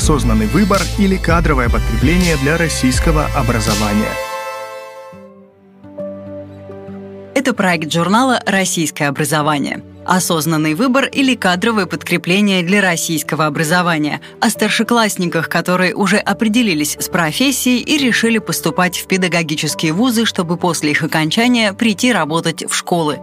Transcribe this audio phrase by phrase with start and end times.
[0.00, 4.08] осознанный выбор или кадровое подкрепление для российского образования.
[7.34, 9.84] Это проект журнала «Российское образование».
[10.06, 17.82] Осознанный выбор или кадровое подкрепление для российского образования о старшеклассниках, которые уже определились с профессией
[17.82, 23.18] и решили поступать в педагогические вузы, чтобы после их окончания прийти работать в школы.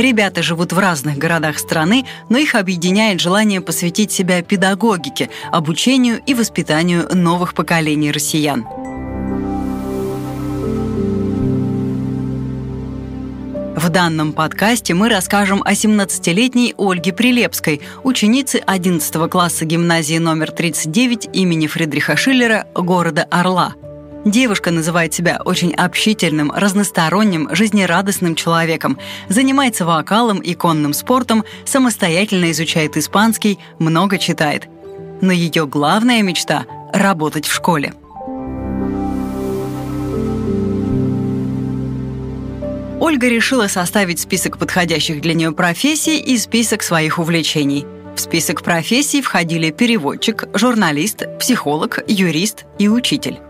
[0.00, 6.32] Ребята живут в разных городах страны, но их объединяет желание посвятить себя педагогике, обучению и
[6.32, 8.66] воспитанию новых поколений россиян.
[13.76, 21.28] В данном подкасте мы расскажем о 17-летней Ольге Прилепской, ученице 11 класса гимназии номер 39
[21.34, 23.74] имени Фридриха Шиллера города Орла.
[24.24, 28.98] Девушка называет себя очень общительным, разносторонним, жизнерадостным человеком,
[29.28, 34.68] занимается вокалом и конным спортом, самостоятельно изучает испанский, много читает.
[35.22, 37.94] Но ее главная мечта– работать в школе.
[43.00, 47.86] Ольга решила составить список подходящих для нее профессий и список своих увлечений.
[48.14, 53.40] В список профессий входили переводчик, журналист, психолог, юрист и учитель.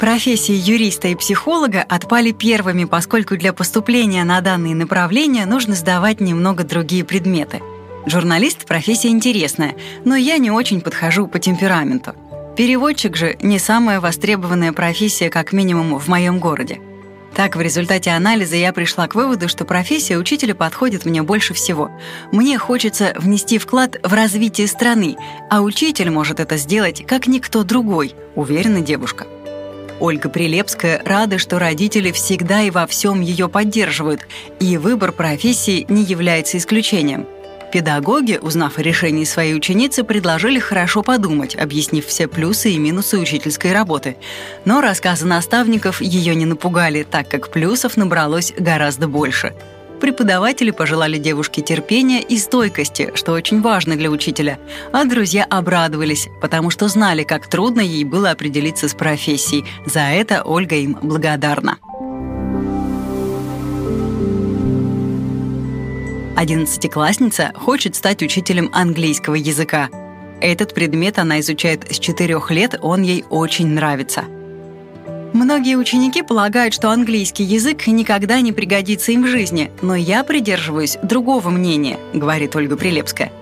[0.00, 6.64] Профессии юриста и психолога отпали первыми, поскольку для поступления на данные направления нужно сдавать немного
[6.64, 7.60] другие предметы.
[8.06, 12.14] Журналист– профессия интересная, но я не очень подхожу по темпераменту.
[12.56, 16.80] Переводчик же не самая востребованная профессия, как минимум, в моем городе–
[17.34, 21.90] так, в результате анализа я пришла к выводу, что профессия учителя подходит мне больше всего.
[22.32, 25.16] Мне хочется внести вклад в развитие страны,
[25.48, 29.26] а учитель может это сделать, как никто другой, уверена девушка.
[30.00, 34.26] Ольга Прилепская рада, что родители всегда и во всем ее поддерживают,
[34.58, 37.26] и выбор профессии не является исключением–
[37.70, 43.72] Педагоги, узнав о решении своей ученицы, предложили хорошо подумать, объяснив все плюсы и минусы учительской
[43.72, 44.16] работы.
[44.64, 49.54] Но рассказы наставников ее не напугали, так как плюсов набралось гораздо больше.
[50.00, 54.58] Преподаватели пожелали девушке терпения и стойкости, что очень важно для учителя,
[54.92, 59.66] а друзья обрадовались, потому что знали, как трудно ей было определиться с профессией.
[59.84, 61.78] За это Ольга им благодарна.
[66.34, 69.90] Одиннадцатиклассница хочет стать учителем английского языка.
[70.40, 74.24] Этот предмет она изучает с четырех лет, он ей очень нравится.
[75.32, 80.98] Многие ученики полагают, что английский язык никогда не пригодится им в жизни, но я придерживаюсь
[81.02, 83.32] другого мнения, говорит Ольга Прилепская.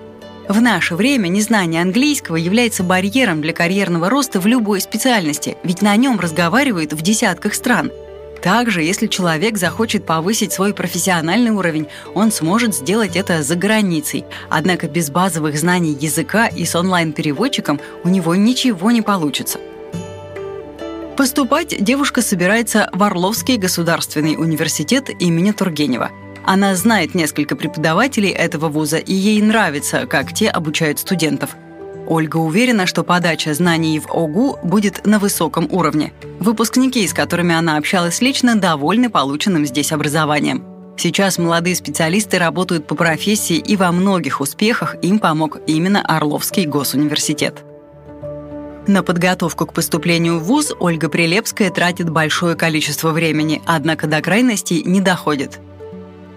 [0.49, 5.95] В наше время незнание английского является барьером для карьерного роста в любой специальности, ведь на
[5.97, 7.91] нем разговаривают в десятках стран–
[8.41, 14.25] также, если человек захочет повысить свой профессиональный уровень, он сможет сделать это за границей.
[14.49, 19.59] Однако без базовых знаний языка и с онлайн-переводчиком у него ничего не получится.
[21.19, 26.11] Поступать девушка собирается в Орловский государственный университет имени Тургенева.
[26.47, 31.51] Она знает несколько преподавателей этого вуза, и ей нравится, как те обучают студентов–
[32.09, 36.15] Ольга уверена, что подача знаний в ОГУ будет на высоком уровне.
[36.41, 40.65] Выпускники, с которыми она общалась лично, довольны полученным здесь образованием.
[40.97, 47.63] Сейчас молодые специалисты работают по профессии, и во многих успехах им помог именно Орловский госуниверситет.
[48.89, 54.83] На подготовку к поступлению в ВУЗ Ольга Прилепская тратит большое количество времени, однако до крайностей
[54.83, 55.61] не доходит.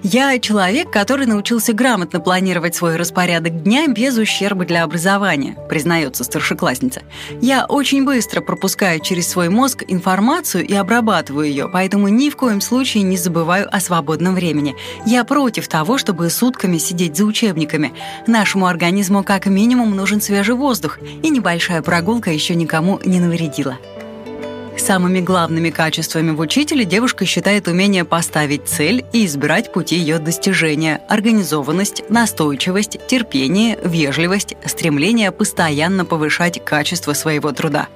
[0.04, 7.04] Я человек, который научился грамотно планировать свой распорядок дня без ущерба для образования, признается старшеклассница.
[7.40, 12.62] Я очень быстро пропускаю через свой мозг информацию и обрабатываю ее, поэтому ни в коем
[12.62, 14.76] случае не забываю о свободном времени.
[15.06, 17.94] Я против того, чтобы сутками сидеть за учебниками.
[18.26, 23.78] Нашему организму как минимум нужен свежий воздух, и небольшая прогулка еще никому не навредила.
[24.78, 31.02] Самыми главными качествами в учителе девушка считает умение поставить цель и избирать пути ее достижения,
[31.08, 37.88] организованность, настойчивость, терпение, вежливость, стремление постоянно повышать качество своего труда.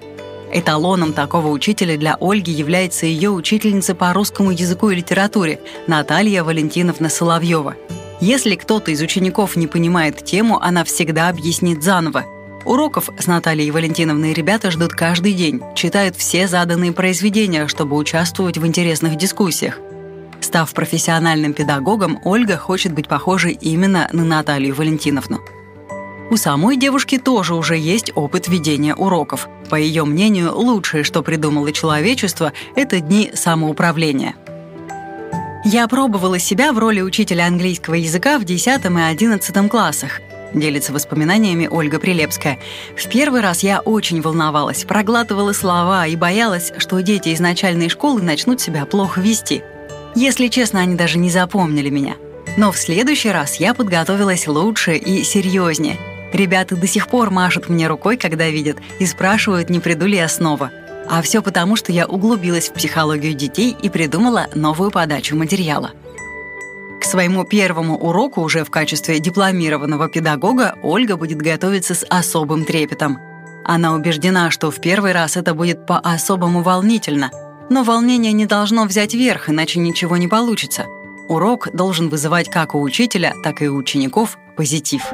[0.54, 7.10] Эталоном такого учителя для Ольги является ее учительница по русскому языку и литературе Наталья Валентиновна
[7.10, 7.76] Соловьева.
[8.22, 12.26] Если кто-то из учеников не понимает тему, она всегда объяснит заново–
[12.66, 18.66] Уроков с Натальей Валентиновной ребята ждут каждый день, читают все заданные произведения, чтобы участвовать в
[18.66, 19.80] интересных дискуссиях.
[20.42, 25.42] Став профессиональным педагогом, Ольга хочет быть похожей именно на Наталью Валентиновну.
[26.32, 29.48] У самой девушки тоже уже есть опыт ведения уроков.
[29.70, 34.34] По ее мнению, лучшее, что придумало человечество, это дни самоуправления.
[35.64, 40.20] Я пробовала себя в роли учителя английского языка в 10 и 11 классах.
[40.60, 42.60] Делится воспоминаниями Ольга Прилепская.
[42.98, 48.22] В первый раз я очень волновалась, проглатывала слова и боялась, что дети из начальной школы
[48.22, 49.64] начнут себя плохо вести.
[50.16, 52.16] Если честно, они даже не запомнили меня.
[52.58, 55.98] Но в следующий раз я подготовилась лучше и серьезнее.
[56.32, 60.28] Ребята до сих пор машут мне рукой, когда видят, и спрашивают, не приду ли я
[60.28, 60.72] снова.
[61.08, 65.92] А все потому, что я углубилась в психологию детей и придумала новую подачу материала.
[67.16, 73.20] Своему первому уроку уже в качестве дипломированного педагога Ольга будет готовиться с особым трепетом.
[73.64, 77.32] Она убеждена, что в первый раз это будет по-особому волнительно,
[77.70, 80.88] но волнение не должно взять верх, иначе ничего не получится.
[81.30, 85.14] Урок должен вызывать как у учителя, так и у учеников позитив.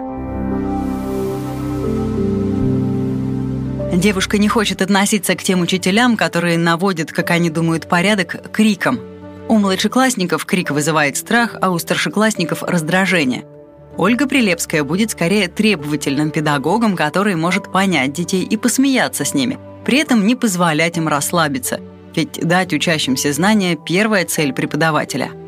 [3.94, 9.11] Девушка не хочет относиться к тем учителям, которые наводят, как они думают, порядок криком.
[9.52, 13.44] У младшеклассников крик вызывает страх, а у старшеклассников– раздражение.
[13.98, 19.98] Ольга Прилепская будет скорее требовательным педагогом, который может понять детей и посмеяться с ними, при
[19.98, 21.82] этом не позволять им расслабиться.
[22.16, 25.32] Ведь дать учащимся знания– первая цель преподавателя–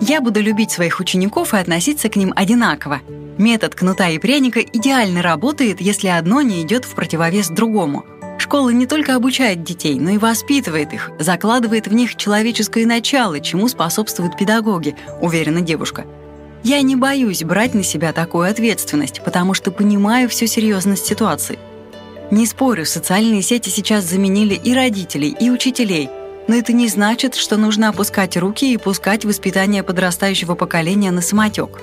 [0.00, 3.00] я буду любить своих учеников и относиться к ним одинаково.
[3.36, 8.04] Метод кнута и пряника идеально работает, если одно не идет в противовес другому.
[8.38, 13.68] Школа не только обучает детей, но и воспитывает их, закладывает в них человеческое начало, чему
[13.68, 16.06] способствуют педагоги, уверена девушка.
[16.62, 21.58] Я не боюсь брать на себя такую ответственность, потому что понимаю всю серьезность ситуации.
[22.30, 26.08] Не спорю, социальные сети сейчас заменили и родителей, и учителей–
[26.48, 31.78] но это не значит, что нужно опускать руки и пускать воспитание подрастающего поколения на самотек.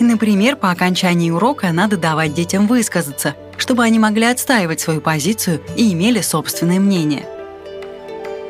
[0.00, 5.92] например, по окончании урока надо давать детям высказаться, чтобы они могли отстаивать свою позицию и
[5.92, 7.26] имели собственное мнение.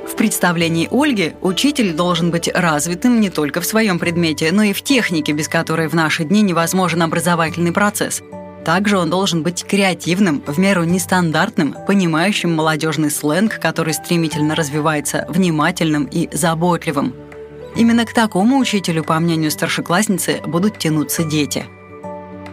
[0.07, 4.83] В представлении Ольги учитель должен быть развитым не только в своем предмете, но и в
[4.83, 8.23] технике, без которой в наши дни невозможен образовательный процесс–
[8.65, 16.05] также он должен быть креативным, в меру нестандартным, понимающим молодежный сленг, который стремительно развивается, внимательным
[16.05, 17.15] и заботливым.
[17.77, 21.67] Именно к такому учителю, по мнению старшеклассницы, будут тянуться дети.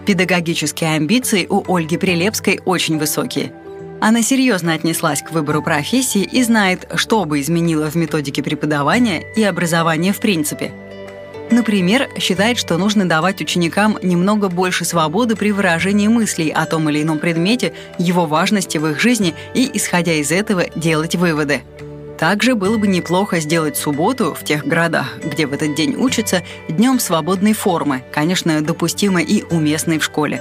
[0.06, 3.54] Педагогические амбиции у Ольги Прилепской очень высокие.
[4.00, 9.44] Она серьезно отнеслась к выбору профессии и знает, что бы изменило в методике преподавания и
[9.44, 10.72] образования в принципе–
[11.52, 17.04] Например, считает, что нужно давать ученикам немного больше свободы при выражении мыслей о том или
[17.04, 21.62] ином предмете, его важности в их жизни и, исходя из этого, делать выводы.
[22.22, 27.00] Также было бы неплохо сделать субботу в тех городах, где в этот день учатся, днем
[27.00, 30.40] свободной формы, конечно, допустимой и уместной в школе.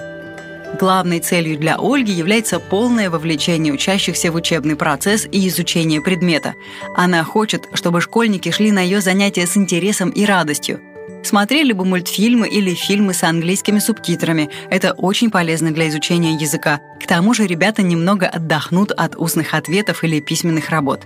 [0.79, 6.53] Главной целью для Ольги является полное вовлечение учащихся в учебный процесс и изучение предмета.
[6.95, 10.81] Она хочет, чтобы школьники шли на ее занятия с интересом и радостью–
[11.23, 14.49] Смотрели бы мультфильмы или фильмы с английскими субтитрами.
[14.71, 16.81] Это очень полезно для изучения языка.
[16.99, 21.03] К тому же ребята немного отдохнут от устных ответов или письменных работ.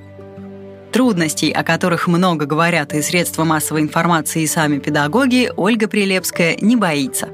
[0.95, 6.77] Трудностей, о которых много говорят и средства массовой информации, и сами педагоги, Ольга Прилепская не
[6.77, 7.31] боится.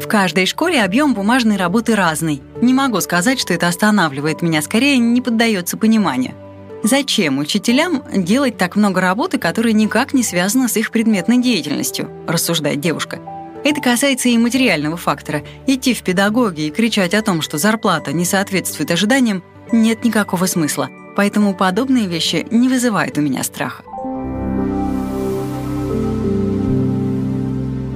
[0.00, 2.42] В каждой школе объем бумажной работы разный.
[2.60, 6.34] Не могу сказать, что это останавливает меня, скорее не поддается пониманию.
[6.82, 12.80] Зачем учителям делать так много работы, которая никак не связана с их предметной деятельностью, рассуждает
[12.80, 13.20] девушка.
[13.62, 15.44] Это касается и материального фактора.
[15.68, 20.88] Идти в педагоги и кричать о том, что зарплата не соответствует ожиданиям, нет никакого смысла.
[21.16, 23.82] Поэтому подобные вещи не вызывают у меня страха.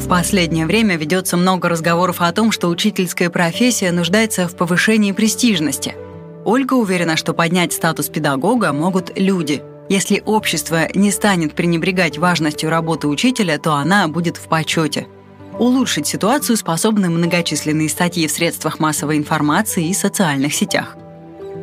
[0.00, 5.94] В последнее время ведется много разговоров о том, что учительская профессия нуждается в повышении престижности–
[6.46, 9.64] Ольга уверена, что поднять статус педагога могут люди.
[9.88, 15.08] Если общество не станет пренебрегать важностью работы учителя, то она будет в почете.
[15.58, 20.96] Улучшить ситуацию способны многочисленные статьи в средствах массовой информации и социальных сетях.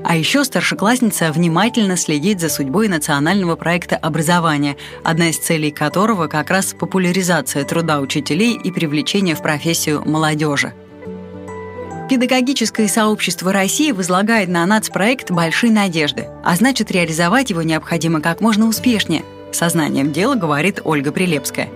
[0.04, 6.50] А еще старшеклассница внимательно следит за судьбой национального проекта образования, одна из целей которого как
[6.50, 10.74] раз популяризация труда учителей и привлечение в профессию молодежи.
[12.10, 18.68] Педагогическое сообщество России возлагает на нацпроект большие надежды, а значит, реализовать его необходимо как можно
[18.68, 21.70] успешнее, сознанием дела говорит Ольга Прилепская.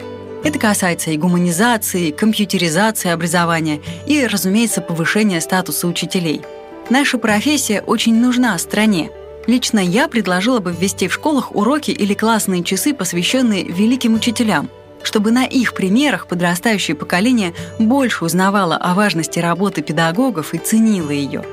[0.44, 6.42] Это касается и гуманизации, и компьютеризации образования и, разумеется, повышения статуса учителей.
[6.90, 9.12] Наша профессия очень нужна стране.
[9.46, 14.70] Лично я предложила бы ввести в школах уроки или классные часы, посвященные великим учителям–
[15.04, 21.46] чтобы на их примерах подрастающее поколение больше узнавало о важности работы педагогов и ценило ее.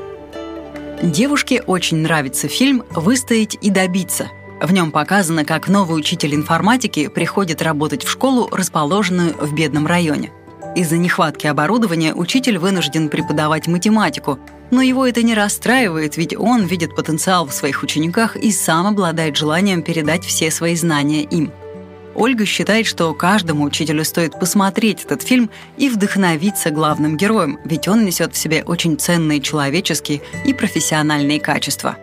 [1.03, 4.29] Девушке очень нравится фильм «Выстоять и добиться».
[4.61, 10.33] В нем показано, как новый учитель информатики приходит работать в школу, расположенную в бедном районе.
[10.75, 14.41] Из-за нехватки оборудования учитель вынужден преподавать математику,
[14.73, 19.37] но его это не расстраивает, ведь он видит потенциал в своих учениках и сам обладает
[19.37, 21.53] желанием передать все свои знания им.
[22.17, 28.05] Ольга считает, что каждому учителю стоит посмотреть этот фильм и вдохновиться главным героем, ведь он
[28.05, 31.97] несет в себе очень ценные человеческие и профессиональные качества.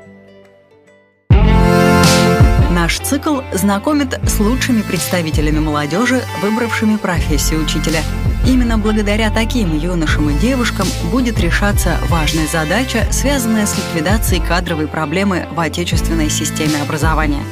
[2.71, 8.01] Наш цикл знакомит с лучшими представителями молодежи, выбравшими профессию учителя.
[8.45, 15.45] Именно благодаря таким юношам и девушкам будет решаться важная задача, связанная с ликвидацией кадровой проблемы
[15.51, 17.43] в отечественной системе образования.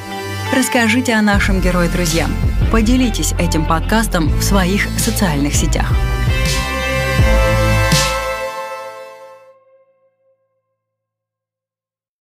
[0.56, 2.32] Расскажите о нашем герое друзьям.
[2.72, 5.94] Поделитесь этим подкастом в своих социальных сетях.